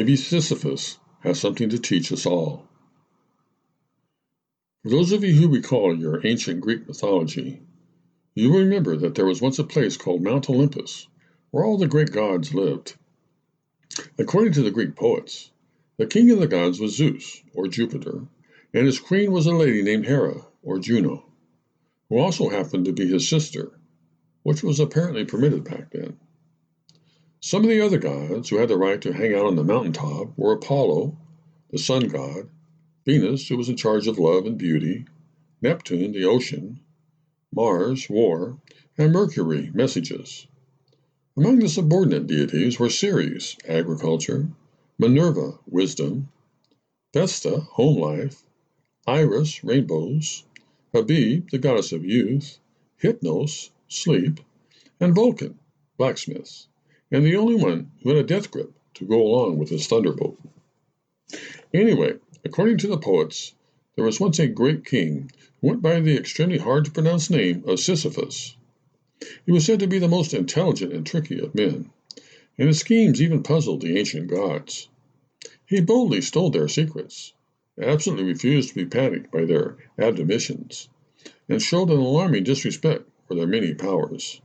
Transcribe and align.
maybe 0.00 0.16
Sisyphus 0.16 0.98
has 1.18 1.38
something 1.38 1.68
to 1.68 1.78
teach 1.78 2.10
us 2.10 2.24
all. 2.24 2.66
For 4.82 4.88
those 4.88 5.12
of 5.12 5.22
you 5.22 5.34
who 5.34 5.52
recall 5.54 5.94
your 5.94 6.26
ancient 6.26 6.62
Greek 6.62 6.88
mythology, 6.88 7.60
you 8.34 8.50
will 8.50 8.60
remember 8.60 8.96
that 8.96 9.14
there 9.14 9.26
was 9.26 9.42
once 9.42 9.58
a 9.58 9.64
place 9.64 9.98
called 9.98 10.22
Mount 10.22 10.48
Olympus 10.48 11.06
where 11.50 11.66
all 11.66 11.76
the 11.76 11.86
great 11.86 12.12
gods 12.12 12.54
lived. 12.54 12.94
According 14.18 14.54
to 14.54 14.62
the 14.62 14.70
Greek 14.70 14.96
poets, 14.96 15.50
the 15.98 16.06
king 16.06 16.30
of 16.30 16.40
the 16.40 16.46
gods 16.46 16.80
was 16.80 16.96
Zeus, 16.96 17.42
or 17.52 17.68
Jupiter, 17.68 18.26
and 18.72 18.86
his 18.86 19.00
queen 19.00 19.30
was 19.32 19.44
a 19.44 19.52
lady 19.52 19.82
named 19.82 20.06
Hera, 20.06 20.46
or 20.62 20.78
Juno, 20.78 21.26
who 22.08 22.16
also 22.16 22.48
happened 22.48 22.86
to 22.86 22.94
be 22.94 23.06
his 23.06 23.28
sister, 23.28 23.78
which 24.44 24.62
was 24.62 24.80
apparently 24.80 25.26
permitted 25.26 25.64
back 25.64 25.90
then. 25.90 26.16
Some 27.42 27.64
of 27.64 27.70
the 27.70 27.80
other 27.80 27.98
gods 27.98 28.50
who 28.50 28.56
had 28.56 28.68
the 28.68 28.76
right 28.76 29.00
to 29.00 29.14
hang 29.14 29.32
out 29.32 29.46
on 29.46 29.56
the 29.56 29.64
mountain 29.64 29.94
top 29.94 30.36
were 30.36 30.52
Apollo, 30.52 31.16
the 31.70 31.78
sun 31.78 32.08
god, 32.08 32.50
Venus, 33.06 33.48
who 33.48 33.56
was 33.56 33.70
in 33.70 33.76
charge 33.76 34.06
of 34.06 34.18
love 34.18 34.44
and 34.44 34.58
beauty, 34.58 35.06
Neptune, 35.62 36.12
the 36.12 36.26
ocean, 36.26 36.80
Mars, 37.50 38.10
war, 38.10 38.60
and 38.98 39.14
Mercury, 39.14 39.70
messages. 39.72 40.48
Among 41.34 41.60
the 41.60 41.70
subordinate 41.70 42.26
deities 42.26 42.78
were 42.78 42.90
Ceres, 42.90 43.56
agriculture, 43.66 44.50
Minerva, 44.98 45.58
wisdom, 45.66 46.28
Vesta, 47.14 47.60
home 47.60 47.98
life, 47.98 48.44
Iris, 49.06 49.64
rainbows, 49.64 50.44
Hebe, 50.92 51.50
the 51.50 51.58
goddess 51.58 51.92
of 51.92 52.04
youth, 52.04 52.58
Hypnos, 53.02 53.70
sleep, 53.88 54.40
and 55.00 55.14
Vulcan, 55.14 55.58
blacksmiths, 55.96 56.68
and 57.10 57.24
the 57.24 57.36
only 57.36 57.54
one 57.54 57.90
who 58.02 58.10
had 58.10 58.18
a 58.18 58.22
death 58.22 58.50
grip 58.50 58.72
to 58.94 59.04
go 59.04 59.20
along 59.20 59.58
with 59.58 59.68
his 59.68 59.86
thunderbolt. 59.86 60.38
Anyway, 61.74 62.14
according 62.44 62.78
to 62.78 62.86
the 62.86 62.98
poets, 62.98 63.54
there 63.96 64.04
was 64.04 64.20
once 64.20 64.38
a 64.38 64.46
great 64.46 64.84
king 64.84 65.30
who 65.60 65.68
went 65.68 65.82
by 65.82 66.00
the 66.00 66.16
extremely 66.16 66.58
hard 66.58 66.84
to 66.84 66.90
pronounce 66.90 67.30
name 67.30 67.62
of 67.66 67.80
Sisyphus. 67.80 68.56
He 69.44 69.52
was 69.52 69.66
said 69.66 69.80
to 69.80 69.86
be 69.86 69.98
the 69.98 70.08
most 70.08 70.32
intelligent 70.32 70.92
and 70.92 71.04
tricky 71.04 71.38
of 71.40 71.54
men, 71.54 71.90
and 72.56 72.68
his 72.68 72.78
schemes 72.78 73.20
even 73.20 73.42
puzzled 73.42 73.80
the 73.80 73.98
ancient 73.98 74.28
gods. 74.28 74.88
He 75.66 75.80
boldly 75.80 76.20
stole 76.20 76.50
their 76.50 76.68
secrets, 76.68 77.32
absolutely 77.80 78.24
refused 78.24 78.70
to 78.70 78.74
be 78.74 78.86
panicked 78.86 79.30
by 79.30 79.44
their 79.44 79.76
admonitions, 79.98 80.88
and 81.48 81.60
showed 81.60 81.90
an 81.90 81.98
alarming 81.98 82.44
disrespect 82.44 83.08
for 83.26 83.34
their 83.34 83.46
many 83.46 83.74
powers. 83.74 84.40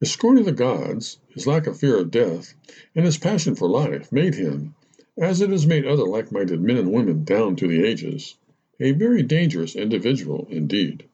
His 0.00 0.10
scorn 0.10 0.36
of 0.36 0.44
the 0.44 0.52
gods, 0.52 1.18
his 1.30 1.46
lack 1.46 1.66
of 1.66 1.78
fear 1.78 1.96
of 1.96 2.10
death, 2.10 2.52
and 2.94 3.06
his 3.06 3.16
passion 3.16 3.54
for 3.54 3.70
life 3.70 4.10
made 4.12 4.34
him, 4.34 4.74
as 5.16 5.40
it 5.40 5.48
has 5.48 5.66
made 5.66 5.86
other 5.86 6.04
like 6.04 6.32
minded 6.32 6.60
men 6.60 6.76
and 6.76 6.92
women 6.92 7.24
down 7.24 7.56
through 7.56 7.68
the 7.68 7.86
ages, 7.88 8.34
a 8.80 8.90
very 8.90 9.22
dangerous 9.22 9.74
individual 9.76 10.46
indeed. 10.50 11.04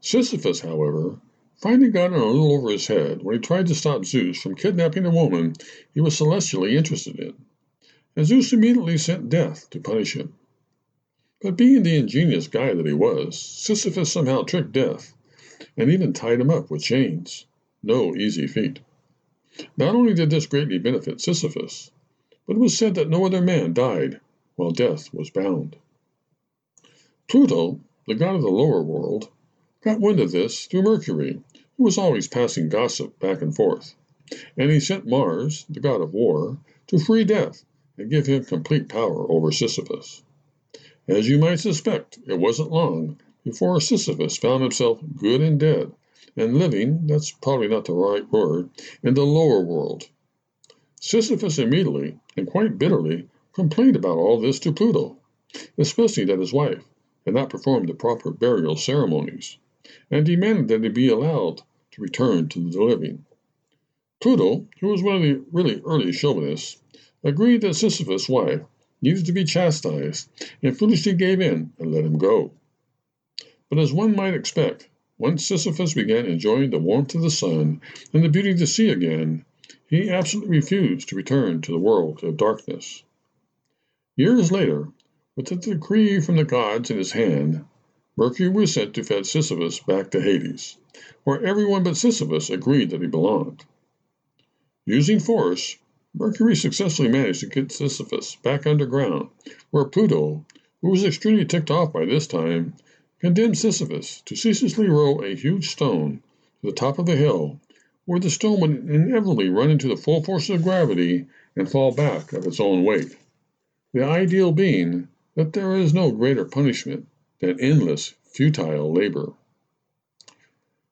Sisyphus, 0.00 0.60
however, 0.60 1.18
finally 1.56 1.88
got 1.88 2.12
in 2.12 2.20
a 2.20 2.24
little 2.26 2.52
over 2.52 2.70
his 2.70 2.86
head 2.86 3.22
when 3.22 3.36
he 3.36 3.40
tried 3.40 3.66
to 3.66 3.74
stop 3.74 4.04
Zeus 4.04 4.40
from 4.40 4.54
kidnapping 4.54 5.06
a 5.06 5.10
woman 5.10 5.54
he 5.92 6.00
was 6.00 6.16
celestially 6.16 6.76
interested 6.76 7.18
in 7.18 7.34
and 8.14 8.26
Zeus 8.26 8.52
immediately 8.52 8.98
sent 8.98 9.30
Death 9.30 9.70
to 9.70 9.80
punish 9.80 10.14
him. 10.14 10.34
But 11.40 11.56
being 11.56 11.82
the 11.82 11.96
ingenious 11.96 12.46
guy 12.46 12.74
that 12.74 12.86
he 12.86 12.92
was, 12.92 13.40
Sisyphus 13.40 14.12
somehow 14.12 14.42
tricked 14.42 14.72
Death, 14.72 15.14
and 15.76 15.90
even 15.90 16.12
tied 16.12 16.40
him 16.40 16.50
up 16.50 16.70
with 16.70 16.82
chains. 16.82 17.46
No 17.84 18.14
easy 18.14 18.46
feat. 18.46 18.78
Not 19.76 19.96
only 19.96 20.14
did 20.14 20.30
this 20.30 20.46
greatly 20.46 20.78
benefit 20.78 21.20
Sisyphus, 21.20 21.90
but 22.46 22.54
it 22.54 22.60
was 22.60 22.78
said 22.78 22.94
that 22.94 23.08
no 23.08 23.26
other 23.26 23.42
man 23.42 23.72
died 23.72 24.20
while 24.54 24.70
Death 24.70 25.12
was 25.12 25.30
bound. 25.30 25.74
Pluto, 27.26 27.80
the 28.06 28.14
god 28.14 28.36
of 28.36 28.42
the 28.42 28.48
lower 28.52 28.84
world, 28.84 29.30
got 29.80 29.98
wind 29.98 30.20
of 30.20 30.30
this 30.30 30.66
through 30.66 30.82
Mercury, 30.82 31.40
who 31.76 31.82
was 31.82 31.98
always 31.98 32.28
passing 32.28 32.68
gossip 32.68 33.18
back 33.18 33.42
and 33.42 33.52
forth, 33.52 33.96
and 34.56 34.70
he 34.70 34.78
sent 34.78 35.04
Mars, 35.04 35.64
the 35.68 35.80
god 35.80 36.00
of 36.00 36.14
war, 36.14 36.58
to 36.86 37.00
free 37.00 37.24
Death 37.24 37.64
and 37.98 38.08
give 38.08 38.28
him 38.28 38.44
complete 38.44 38.88
power 38.88 39.28
over 39.28 39.50
Sisyphus. 39.50 40.22
As 41.08 41.28
you 41.28 41.36
might 41.36 41.58
suspect, 41.58 42.20
it 42.28 42.38
wasn't 42.38 42.70
long 42.70 43.18
before 43.42 43.80
Sisyphus 43.80 44.36
found 44.36 44.62
himself 44.62 45.00
good 45.16 45.40
and 45.40 45.58
dead, 45.58 45.90
and 46.36 46.56
living 46.56 47.06
that's 47.06 47.32
probably 47.32 47.66
not 47.66 47.84
the 47.84 47.92
right 47.92 48.30
word 48.30 48.70
in 49.02 49.14
the 49.14 49.26
lower 49.26 49.60
world. 49.60 50.08
Sisyphus 51.00 51.58
immediately, 51.58 52.16
and 52.36 52.46
quite 52.46 52.78
bitterly, 52.78 53.28
complained 53.52 53.96
about 53.96 54.18
all 54.18 54.40
this 54.40 54.60
to 54.60 54.72
Pluto, 54.72 55.18
especially 55.76 56.24
that 56.24 56.38
his 56.38 56.52
wife 56.52 56.84
had 57.24 57.34
not 57.34 57.50
performed 57.50 57.88
the 57.88 57.94
proper 57.94 58.30
burial 58.30 58.76
ceremonies, 58.76 59.58
and 60.10 60.24
demanded 60.24 60.68
that 60.68 60.84
he 60.84 60.88
be 60.88 61.08
allowed 61.08 61.60
to 61.90 62.00
return 62.00 62.48
to 62.48 62.70
the 62.70 62.82
living. 62.82 63.24
Pluto, 64.20 64.68
who 64.80 64.86
was 64.86 65.02
one 65.02 65.16
of 65.16 65.22
the 65.22 65.44
really 65.50 65.82
early 65.84 66.12
chauvinists, 66.12 66.80
agreed 67.24 67.62
that 67.62 67.74
Sisyphus' 67.74 68.28
wife 68.28 68.60
needed 69.00 69.26
to 69.26 69.32
be 69.32 69.44
chastised, 69.44 70.28
and 70.62 70.78
foolishly 70.78 71.14
gave 71.14 71.40
in 71.40 71.72
and 71.80 71.92
let 71.92 72.04
him 72.04 72.16
go. 72.16 72.52
But 73.68 73.80
as 73.80 73.92
one 73.92 74.14
might 74.14 74.34
expect, 74.34 74.88
once 75.22 75.46
Sisyphus 75.46 75.94
began 75.94 76.26
enjoying 76.26 76.70
the 76.70 76.80
warmth 76.80 77.14
of 77.14 77.22
the 77.22 77.30
sun 77.30 77.80
and 78.12 78.24
the 78.24 78.28
beauty 78.28 78.50
of 78.50 78.58
the 78.58 78.66
sea 78.66 78.88
again, 78.88 79.44
he 79.86 80.10
absolutely 80.10 80.56
refused 80.56 81.08
to 81.08 81.14
return 81.14 81.60
to 81.60 81.70
the 81.70 81.78
world 81.78 82.24
of 82.24 82.36
darkness. 82.36 83.04
Years 84.16 84.50
later, 84.50 84.88
with 85.36 85.52
a 85.52 85.54
decree 85.54 86.20
from 86.20 86.34
the 86.34 86.44
gods 86.44 86.90
in 86.90 86.98
his 86.98 87.12
hand, 87.12 87.64
Mercury 88.16 88.48
was 88.48 88.74
sent 88.74 88.94
to 88.94 89.04
fetch 89.04 89.26
Sisyphus 89.26 89.78
back 89.78 90.10
to 90.10 90.20
Hades, 90.20 90.76
where 91.22 91.40
everyone 91.44 91.84
but 91.84 91.96
Sisyphus 91.96 92.50
agreed 92.50 92.90
that 92.90 93.00
he 93.00 93.06
belonged. 93.06 93.64
Using 94.86 95.20
force, 95.20 95.78
Mercury 96.12 96.56
successfully 96.56 97.08
managed 97.08 97.42
to 97.42 97.46
get 97.46 97.70
Sisyphus 97.70 98.34
back 98.42 98.66
underground, 98.66 99.28
where 99.70 99.84
Pluto, 99.84 100.44
who 100.80 100.90
was 100.90 101.04
extremely 101.04 101.44
ticked 101.44 101.70
off 101.70 101.92
by 101.92 102.06
this 102.06 102.26
time, 102.26 102.74
condemned 103.22 103.56
Sisyphus 103.56 104.20
to 104.22 104.34
ceaselessly 104.34 104.88
roll 104.88 105.22
a 105.22 105.36
huge 105.36 105.70
stone 105.70 106.20
to 106.60 106.70
the 106.70 106.74
top 106.74 106.98
of 106.98 107.08
a 107.08 107.14
hill, 107.14 107.60
where 108.04 108.18
the 108.18 108.28
stone 108.28 108.58
would 108.58 108.72
inevitably 108.90 109.48
run 109.48 109.70
into 109.70 109.86
the 109.86 109.96
full 109.96 110.24
force 110.24 110.50
of 110.50 110.64
gravity 110.64 111.26
and 111.54 111.70
fall 111.70 111.92
back 111.92 112.32
of 112.32 112.44
its 112.44 112.58
own 112.58 112.82
weight. 112.82 113.16
The 113.92 114.02
ideal 114.02 114.50
being 114.50 115.06
that 115.36 115.52
there 115.52 115.76
is 115.76 115.94
no 115.94 116.10
greater 116.10 116.44
punishment 116.44 117.06
than 117.38 117.60
endless, 117.60 118.12
futile 118.24 118.92
labor. 118.92 119.34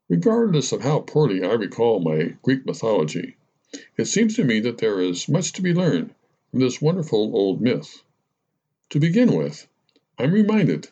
Regardless 0.08 0.70
of 0.70 0.82
how 0.82 1.00
poorly 1.00 1.42
I 1.42 1.54
recall 1.54 1.98
my 1.98 2.36
Greek 2.42 2.64
mythology, 2.64 3.34
it 3.96 4.04
seems 4.04 4.36
to 4.36 4.44
me 4.44 4.60
that 4.60 4.78
there 4.78 5.00
is 5.00 5.28
much 5.28 5.52
to 5.54 5.62
be 5.62 5.74
learned 5.74 6.14
from 6.52 6.60
this 6.60 6.80
wonderful 6.80 7.34
old 7.34 7.60
myth. 7.60 8.04
To 8.90 9.00
begin 9.00 9.36
with, 9.36 9.66
I'm 10.16 10.30
reminded 10.30 10.90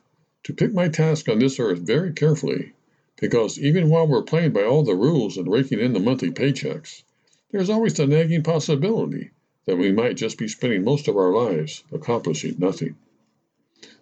to 0.49 0.55
pick 0.55 0.73
my 0.73 0.89
task 0.89 1.29
on 1.29 1.39
this 1.39 1.61
earth 1.61 1.81
very 1.81 2.11
carefully, 2.11 2.73
because 3.21 3.59
even 3.59 3.91
while 3.91 4.09
we're 4.09 4.23
playing 4.23 4.51
by 4.51 4.65
all 4.65 4.83
the 4.83 4.95
rules 4.95 5.37
and 5.37 5.47
raking 5.47 5.79
in 5.79 5.93
the 5.93 6.01
monthly 6.01 6.31
paychecks, 6.31 7.03
there's 7.51 7.69
always 7.69 7.93
the 7.93 8.07
nagging 8.07 8.43
possibility 8.43 9.29
that 9.67 9.77
we 9.77 9.93
might 9.93 10.17
just 10.17 10.39
be 10.39 10.49
spending 10.49 10.83
most 10.83 11.07
of 11.07 11.19
our 11.19 11.35
lives 11.35 11.85
accomplishing 11.93 12.57
nothing. 12.57 12.97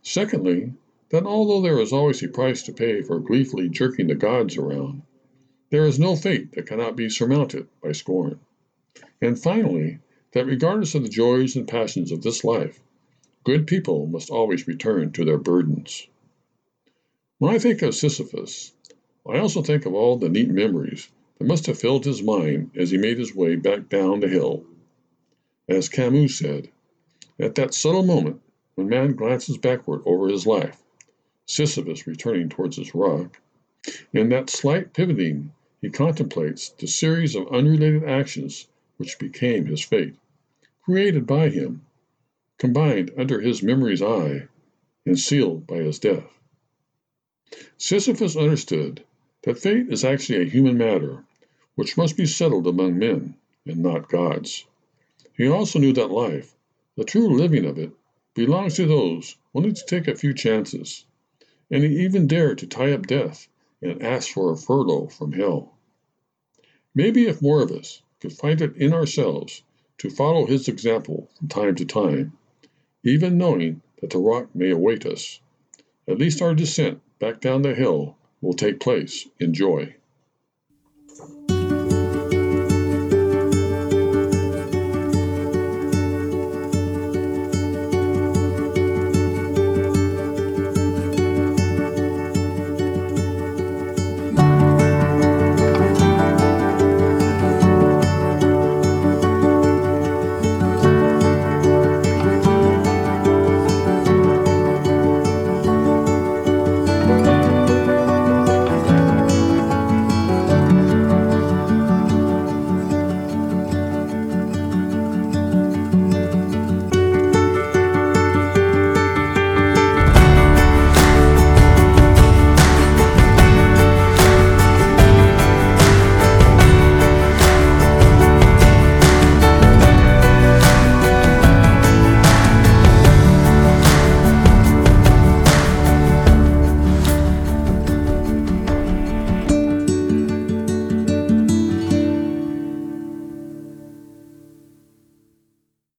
Secondly, 0.02 0.72
that 1.08 1.26
although 1.26 1.60
there 1.60 1.80
is 1.80 1.92
always 1.92 2.22
a 2.22 2.28
price 2.28 2.62
to 2.62 2.72
pay 2.72 3.02
for 3.02 3.18
gleefully 3.18 3.68
jerking 3.68 4.06
the 4.06 4.14
gods 4.14 4.56
around, 4.56 5.02
there 5.70 5.84
is 5.84 5.98
no 5.98 6.14
fate 6.14 6.52
that 6.52 6.68
cannot 6.68 6.94
be 6.94 7.10
surmounted 7.10 7.66
by 7.82 7.90
scorn. 7.90 8.38
And 9.20 9.36
finally, 9.36 9.98
that 10.30 10.46
regardless 10.46 10.94
of 10.94 11.02
the 11.02 11.08
joys 11.08 11.56
and 11.56 11.66
passions 11.66 12.12
of 12.12 12.22
this 12.22 12.44
life, 12.44 12.78
good 13.42 13.66
people 13.66 14.06
must 14.06 14.30
always 14.30 14.68
return 14.68 15.10
to 15.10 15.24
their 15.24 15.38
burdens. 15.38 16.06
When 17.38 17.54
I 17.54 17.58
think 17.58 17.82
of 17.82 17.94
Sisyphus, 17.94 18.72
I 19.28 19.36
also 19.36 19.60
think 19.60 19.84
of 19.84 19.92
all 19.92 20.16
the 20.16 20.30
neat 20.30 20.48
memories 20.48 21.10
that 21.36 21.44
must 21.46 21.66
have 21.66 21.78
filled 21.78 22.06
his 22.06 22.22
mind 22.22 22.70
as 22.74 22.90
he 22.92 22.96
made 22.96 23.18
his 23.18 23.34
way 23.34 23.56
back 23.56 23.90
down 23.90 24.20
the 24.20 24.28
hill. 24.28 24.64
As 25.68 25.90
Camus 25.90 26.38
said, 26.38 26.70
at 27.38 27.54
that 27.56 27.74
subtle 27.74 28.04
moment 28.04 28.40
when 28.74 28.88
man 28.88 29.12
glances 29.16 29.58
backward 29.58 30.00
over 30.06 30.28
his 30.28 30.46
life, 30.46 30.82
Sisyphus 31.44 32.06
returning 32.06 32.48
towards 32.48 32.78
his 32.78 32.94
rock, 32.94 33.38
in 34.14 34.30
that 34.30 34.48
slight 34.48 34.94
pivoting 34.94 35.52
he 35.82 35.90
contemplates 35.90 36.70
the 36.70 36.86
series 36.86 37.34
of 37.34 37.48
unrelated 37.48 38.04
actions 38.04 38.66
which 38.96 39.18
became 39.18 39.66
his 39.66 39.84
fate, 39.84 40.14
created 40.82 41.26
by 41.26 41.50
him, 41.50 41.84
combined 42.56 43.10
under 43.18 43.42
his 43.42 43.62
memory's 43.62 44.00
eye, 44.00 44.48
and 45.04 45.18
sealed 45.18 45.66
by 45.66 45.76
his 45.82 45.98
death. 45.98 46.32
Sisyphus 47.78 48.34
understood 48.34 49.04
that 49.42 49.60
fate 49.60 49.86
is 49.88 50.02
actually 50.02 50.42
a 50.42 50.50
human 50.50 50.76
matter 50.76 51.24
which 51.76 51.96
must 51.96 52.16
be 52.16 52.26
settled 52.26 52.66
among 52.66 52.98
men 52.98 53.36
and 53.64 53.76
not 53.78 54.08
gods. 54.08 54.64
He 55.36 55.46
also 55.46 55.78
knew 55.78 55.92
that 55.92 56.10
life, 56.10 56.56
the 56.96 57.04
true 57.04 57.36
living 57.36 57.64
of 57.64 57.78
it, 57.78 57.92
belongs 58.34 58.74
to 58.74 58.86
those 58.86 59.36
willing 59.52 59.74
to 59.74 59.86
take 59.86 60.08
a 60.08 60.16
few 60.16 60.34
chances, 60.34 61.04
and 61.70 61.84
he 61.84 62.04
even 62.04 62.26
dared 62.26 62.58
to 62.58 62.66
tie 62.66 62.90
up 62.90 63.06
death 63.06 63.46
and 63.80 64.02
ask 64.02 64.32
for 64.32 64.50
a 64.50 64.56
furlough 64.56 65.06
from 65.06 65.30
hell. 65.30 65.78
Maybe 66.96 67.26
if 67.26 67.40
more 67.40 67.62
of 67.62 67.70
us 67.70 68.02
could 68.18 68.32
find 68.32 68.60
it 68.60 68.74
in 68.76 68.92
ourselves 68.92 69.62
to 69.98 70.10
follow 70.10 70.46
his 70.46 70.66
example 70.66 71.30
from 71.38 71.46
time 71.46 71.76
to 71.76 71.84
time, 71.84 72.32
even 73.04 73.38
knowing 73.38 73.82
that 74.00 74.10
the 74.10 74.18
rock 74.18 74.52
may 74.52 74.70
await 74.70 75.06
us, 75.06 75.38
at 76.08 76.18
least 76.18 76.42
our 76.42 76.52
descent 76.52 77.00
back 77.18 77.40
down 77.40 77.62
the 77.62 77.74
hill 77.74 78.16
will 78.40 78.54
take 78.54 78.80
place 78.80 79.26
in 79.40 79.54
joy. 79.54 79.94